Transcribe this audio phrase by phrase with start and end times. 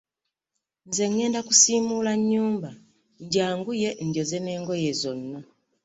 [0.87, 2.69] Nze ngenda kusiimuula nnyumba
[3.23, 5.39] njanguye njoze n'engoye zonna.